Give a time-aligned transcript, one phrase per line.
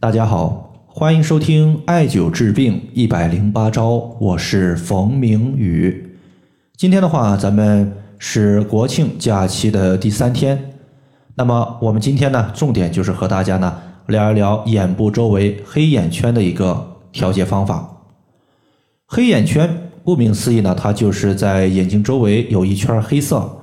[0.00, 6.16] 大家好，欢迎收听艾灸治病一百零八招，我是冯明宇。
[6.74, 10.72] 今天的话，咱们是国庆假期的第三天。
[11.34, 13.76] 那么我们今天呢，重点就是和大家呢
[14.06, 17.98] 聊一聊眼部周围黑眼圈的一个调节方法。
[19.04, 23.58] 黑眼圈顾名思义呢，它就是在眼睛周围有一圈黑色，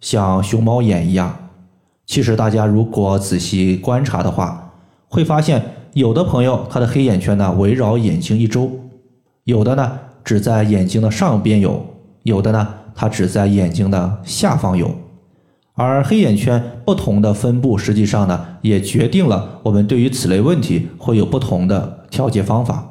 [0.00, 1.50] 像熊猫眼一样。
[2.06, 4.72] 其实大家如果仔细观察的话，
[5.08, 5.62] 会发现
[5.94, 8.70] 有的朋友他的黑眼圈呢围绕眼睛一周，
[9.44, 11.84] 有的呢只在眼睛的上边有，
[12.22, 14.90] 有的呢它只在眼睛的下方有。
[15.74, 22.86] 而黑眼圈不同的分布，实际上呢也决定了我们对于此类问题会有不同的调节方法。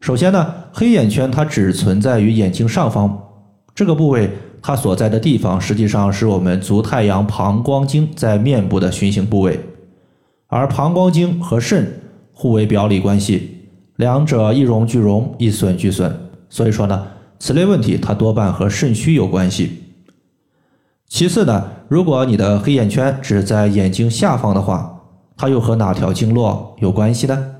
[0.00, 3.18] 首先呢，黑眼圈它只存在于眼睛上方
[3.74, 4.30] 这个部位。
[4.62, 9.58] 它所在的地方实际上是我们足太阳膀胱经在面部的循行部位，
[10.50, 12.00] 而膀胱经和肾
[12.32, 16.12] 互为表里关系，两者一荣俱荣，一损俱损。
[16.48, 17.06] 所以说呢，
[17.38, 19.84] 此类问题它多半和肾虚有关系。
[21.06, 25.02] 其次呢，如果你的黑眼圈只在眼睛下方的话，
[25.36, 27.52] 它又和哪条经络有关系呢？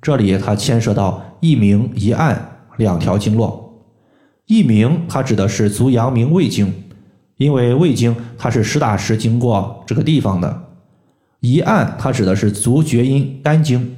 [0.00, 3.82] 这里它牵涉到一明一暗两条经络。
[4.46, 6.72] 一明，它指的是足阳明胃经，
[7.36, 10.67] 因为胃经它是实打实经过这个地方的。
[11.40, 13.96] 一按，它指的是足厥阴肝经。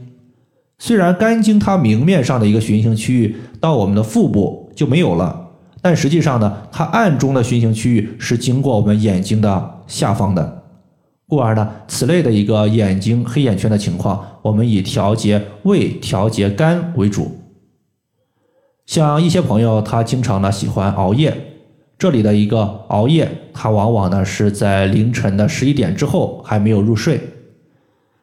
[0.78, 5.48] 虽然肝经它明面上的一个循行区域到我们的腹部就没有了，
[5.82, 10.62] 但实际上呢，它暗中的循行区域是经过我们眼睛的下方的。
[11.26, 17.36] 故而呢，此类的一个眼睛黑眼圈的情况，我们以调节胃、调节肝为主。
[18.86, 21.49] 像一些朋友，他经常呢喜欢熬夜，
[22.00, 27.20] 这里的一个熬夜，它往往呢是在凌晨的十一点之后还没有入睡。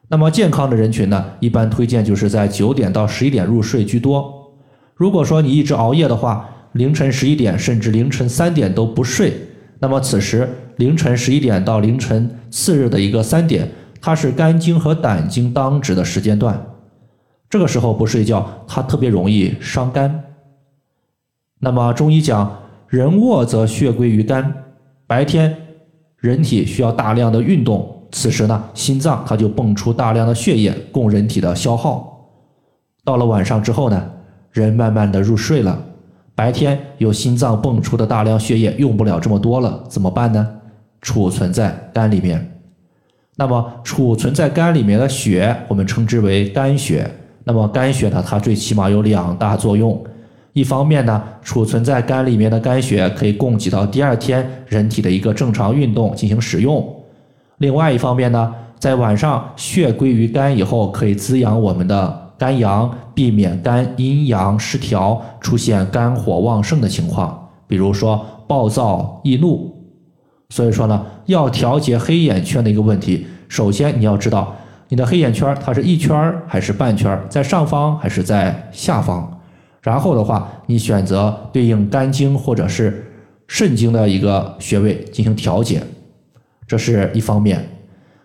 [0.08, 4.52] 那么健康的人群呢，一般推荐就是在九点到十一点入睡居多。
[4.96, 9.32] 如果说你一直熬夜的话，凌晨十一点甚至凌晨三点都不睡，
[9.78, 10.48] 那么此时
[10.78, 13.70] 凌晨十一点到凌晨次日的一个三点，
[14.00, 16.60] 它是肝经和胆经当值的时间段，
[17.48, 20.24] 这个时候不睡觉，它特别容易伤肝。
[21.60, 22.58] 那么中医讲，
[22.88, 24.52] 人卧则血归于肝。
[25.06, 25.54] 白天
[26.16, 32.30] 人体需要大量的运动，此时呢，心脏它就泵出大量的血液供人体的消耗。
[33.04, 34.10] 到了晚上之后呢，
[34.52, 35.78] 人慢慢的入睡了。
[36.34, 40.46] 白天有心脏泵出的大量血液用不了这么多了，怎么办呢？
[41.02, 42.58] 储存在肝里面。
[43.36, 47.10] 那么储存在肝里面的血，我们称之为肝血。
[47.44, 50.02] 那么肝血呢，它最起码有两大作用。
[50.54, 56.82] 一方面呢，储存在肝里面的肝血可以供给到第二天人体的一个正常运动进行使用；
[57.58, 69.72] 另外一方面呢，在晚上血归于肝以后，可以滋养我们的肝阳，避免肝阴阳失调，出现肝火旺盛的情况，比如说暴躁易怒。
[70.48, 74.56] 所以说呢，要调节黑眼圈的一个问题，首先你要知道
[74.88, 79.37] 你的黑眼圈它是一圈还是半圈，在上方还是在下方。
[79.88, 83.10] 然后的话，你选择对应肝经或者是
[83.46, 85.82] 肾经的一个穴位进行调节，
[86.66, 87.66] 这是一方面。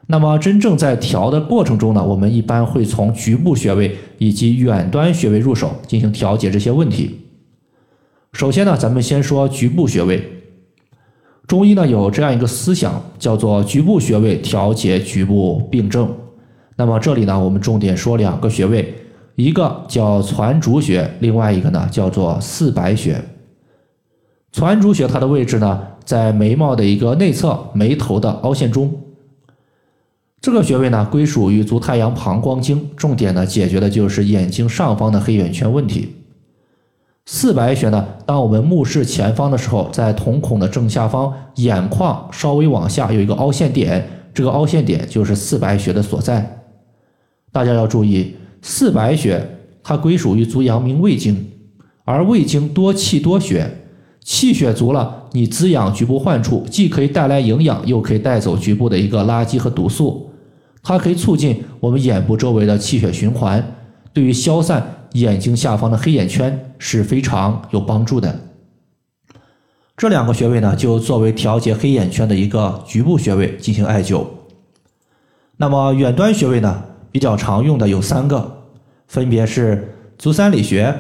[0.07, 7.21] 那么真正在调的过程中呢，我们一般会从局部穴位以及远端穴位入手进行调节这些问题。
[8.33, 10.21] 首先呢，咱们先说局部穴位。
[11.47, 16.13] 中医呢有这样一个思想，叫做局部穴位调节局部病症。
[16.75, 18.93] 那么这里呢，我们重点说两个穴位。
[19.35, 23.19] 一个叫攒竹穴，另外一个呢叫做四白穴。
[24.51, 28.93] 攒竹穴它的位置呢在眉毛的一个内侧，眉头的凹陷中。
[30.39, 36.15] 这个穴位呢归属于足太阳膀胱经，重点呢解决的就是眼睛上方的黑眼圈问题。
[37.25, 46.63] 四白穴呢，当我们目视前方的时候，在瞳孔的正下方，眼眶稍微往下有一个凹陷点，这个凹陷点就是四白穴的所在。
[47.51, 48.35] 大家要注意。
[48.63, 51.51] 四白穴它归属于足阳明胃经，
[52.05, 53.69] 而胃经多气多血，
[54.21, 60.31] 气血足了，你滋养局部患处，既可以带来营养，又可以带走局部的一个垃圾和毒素，
[60.81, 63.61] 它可以促进我们眼部周围的气血循环，
[64.13, 68.39] 对于消散眼睛下方的黑眼圈是非常有帮助的。
[69.97, 74.25] 这两个穴位呢，就作为调节黑眼圈的一个局部穴位进行艾灸。
[75.57, 76.83] 那么远端穴位呢？
[77.13, 78.63] 比较常用的有三个，
[79.07, 80.93] 分别是足三里穴、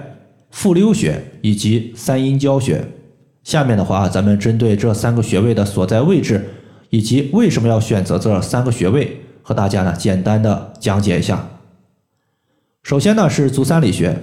[0.51, 2.85] 复溜穴以及三阴交穴。
[3.43, 6.49] 下面的话，咱们针对这三个穴位的所在位置，
[6.91, 11.49] 以及为什么要选择这三个穴位，和大家呢简单的讲解一下。
[12.83, 14.15] 首先呢是足三里穴，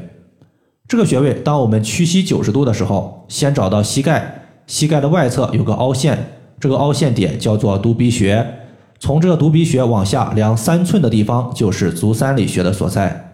[0.86, 6.16] 这个穴位，当我们屈膝九十度的时候，先找到膝盖，膝盖的外侧有个凹陷，
[6.60, 8.59] 这个凹陷点叫做犊鼻穴，
[9.00, 13.32] 从这个犊鼻穴往下量三寸的地方就是足三里穴的所在。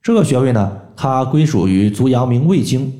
[0.00, 2.92] 这个穴位呢，它归属于足阳明胃经。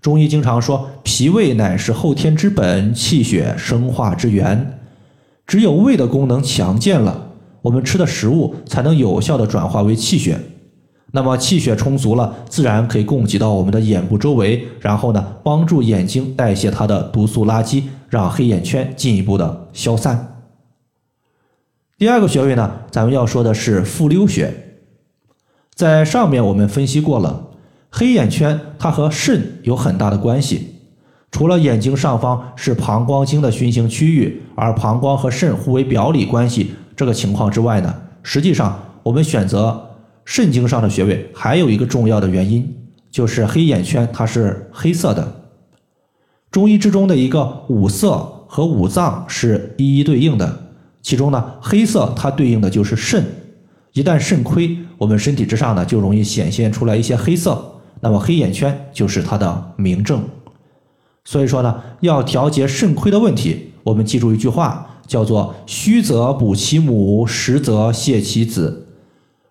[0.00, 4.78] 中医经常说，脾胃乃是后天之本，气血生化之源。
[5.48, 10.40] 只有胃的功能强健了，我们吃的食物才能有效的转化为气血。
[11.10, 20.35] 那么气血充足了，自然可以供给到我们的眼部周围，然后呢，帮助眼睛代谢它的毒素垃圾，让黑眼圈进一步的消散。
[21.98, 24.52] 第二个穴位呢，咱们要说的是复溜穴。
[25.74, 27.44] 在上面我们分析过了。
[27.88, 30.74] 黑眼圈它和肾有很大的关系，
[31.30, 39.96] 除了眼睛上方是膀胱经的循行区域，而膀胱和肾互为表里关系这个情况之外呢，实际上我们选择
[40.26, 42.76] 肾经上的穴位还有一个重要的原因，
[43.10, 45.46] 就是黑眼圈它是黑色的。
[46.50, 50.65] 中医之中的一个五色和五脏是一一对应的，
[51.06, 53.24] 其中呢黑色它对应的就是肾，
[53.92, 57.64] 一旦肾亏，我们身体之上呢就容易显现出来一些黑色。
[58.00, 60.20] 那么黑眼圈就是它的明证，
[61.24, 68.88] 所以说呢，要调节肾亏的问题，我们记住一句话，叫做“虚则补其母，实则泻其子”。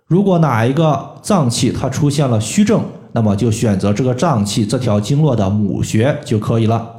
[0.07, 6.95] 如果哪一个脏器它出现了虚症，那么就选择这个脏器这条经络的母穴就可以了。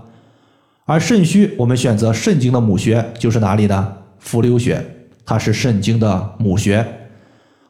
[0.86, 3.92] 而肾虚，我们选择肾经的母穴就是哪里呢？
[4.26, 4.84] 伏流穴，
[5.24, 6.84] 它是肾经的母穴，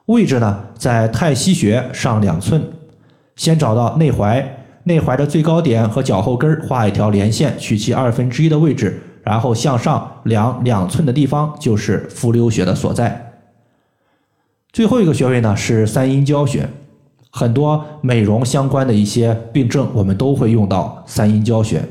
[0.06, 2.62] 位置呢在太溪穴上两寸。
[3.36, 4.42] 先找到内踝，
[4.84, 13.34] 内踝的最高点和脚后跟画一条连线，取其二分之一的位置，然后向上量两寸的地方就是伏流穴的所在。
[14.72, 16.66] 最后一个穴位呢是三阴交穴，
[17.30, 21.82] 很多美容相关的一些病症，我们都会用到三阴交穴。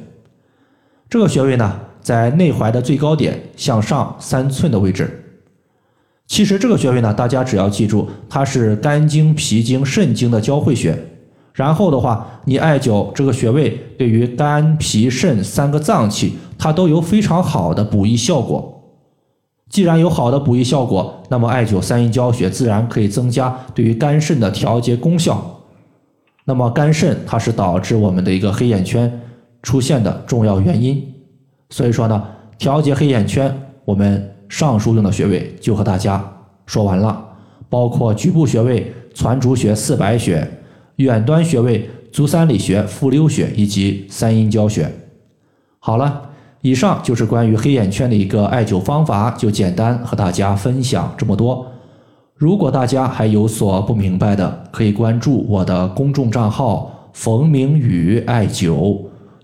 [1.08, 5.24] 这个穴位呢在内踝的最高点向上三寸的位置。
[6.28, 10.96] 其实这个穴位呢，大家只要记住，它是肝经、脾经、肾经的交汇穴。
[11.52, 18.84] 然后的话，你艾灸这个穴位，对于肝、脾、肾三个脏器，它都有非常好的补益效果。
[19.68, 25.60] 既然有好的补益效果，那么艾灸三阴交穴自然可以增加对于肝肾的调节功效。
[26.44, 29.12] 那么肝肾它是导致我们的一个黑眼圈
[29.64, 31.15] 出现的重要原因。
[31.76, 32.26] 所以说呢，
[32.58, 36.26] 调节黑眼圈，我们上述用的穴位就和大家
[36.66, 37.22] 说完了，
[37.68, 40.50] 包括局部穴位攒竹穴、四白穴。
[40.96, 44.90] 远端穴位足三里穴、复溜穴以及三阴交穴。
[45.80, 46.22] 好了，
[46.62, 51.70] 以上就是关于黑眼圈的一个艾灸方法，就简单和大家分享这么多。
[52.36, 58.95] 如果大家还有所不明白的，可以关注我的公众账号“冯明宇艾灸”，